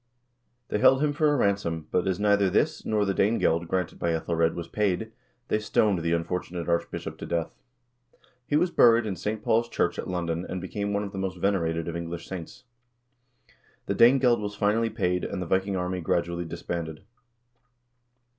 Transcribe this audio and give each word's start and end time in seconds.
They 0.69 0.79
held 0.79 1.03
him 1.03 1.13
for 1.13 1.31
a 1.31 1.35
ransom, 1.37 1.87
but 1.91 2.07
as 2.07 2.19
neither 2.19 2.49
this, 2.49 2.83
nor 2.87 3.05
the 3.05 3.13
Danegeld 3.13 3.67
granted 3.67 3.99
by 3.99 4.09
^Ethelred, 4.13 4.55
was 4.55 4.67
paid, 4.67 5.11
they 5.47 5.59
stoned 5.59 5.99
the 5.99 6.11
unfortunate 6.13 6.67
archbishop 6.67 7.19
to 7.19 7.27
death. 7.27 7.51
He 8.47 8.55
was 8.55 8.71
buried 8.71 9.05
in 9.05 9.15
St. 9.15 9.43
Paul's 9.43 9.69
church 9.69 9.99
at 9.99 10.07
London, 10.09 10.43
and 10.49 10.59
became 10.59 10.91
one 10.91 11.03
of 11.03 11.11
the 11.11 11.19
most 11.19 11.37
venerated 11.37 11.87
of 11.87 11.95
English 11.95 12.27
saints. 12.27 12.63
The 13.85 13.93
Danegeld 13.93 14.41
was 14.41 14.55
finally 14.55 14.89
paid, 14.89 15.23
and 15.23 15.39
the 15.39 15.45
Viking 15.45 15.75
army 15.75 16.01
gradually 16.01 16.45
disbanded. 16.45 17.03